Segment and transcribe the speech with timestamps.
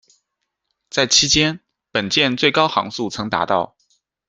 [0.89, 1.59] 在期间，
[1.91, 3.75] 本舰最高航速曾达到。